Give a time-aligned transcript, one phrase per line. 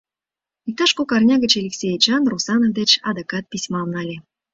[0.69, 4.15] Иктаж кок арня гыч Элексей Эчан Русанов деч адакат письмам нале.